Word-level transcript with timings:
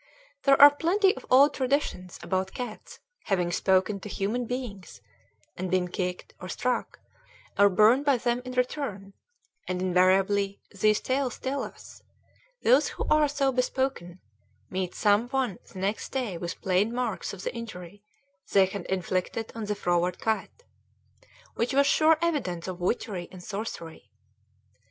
There 0.45 0.59
are 0.59 0.73
plenty 0.73 1.15
of 1.15 1.27
old 1.29 1.53
traditions 1.53 2.17
about 2.23 2.55
cats 2.55 2.97
having 3.25 3.51
spoken 3.51 3.99
to 3.99 4.09
human 4.09 4.45
beings, 4.47 4.99
and 5.55 5.69
been 5.69 5.89
kicked, 5.89 6.33
or 6.39 6.49
struck, 6.49 6.97
or 7.55 7.69
burned 7.69 8.03
by 8.03 8.17
them 8.17 8.41
in 8.43 8.53
return; 8.53 9.13
and 9.67 9.79
invariably, 9.79 10.59
these 10.71 11.01
tales 11.01 11.37
tell 11.37 11.61
us, 11.61 12.01
those 12.63 12.87
who 12.87 13.05
are 13.11 13.27
so 13.27 13.51
bespoken 13.51 14.19
meet 14.71 14.95
some 14.95 15.29
one 15.29 15.59
the 15.71 15.77
next 15.77 16.11
day 16.11 16.35
with 16.35 16.59
plain 16.61 16.91
marks 16.91 17.31
of 17.31 17.43
the 17.43 17.53
injury 17.53 18.01
they 18.53 18.65
had 18.65 18.87
inflicted 18.87 19.51
on 19.53 19.65
the 19.65 19.75
froward 19.75 20.17
cat, 20.19 20.63
which 21.53 21.75
was 21.75 21.85
sure 21.85 22.17
evidence 22.23 22.67
of 22.67 22.79
witchery 22.81 23.27
and 23.31 23.43
sorcery. 23.43 24.09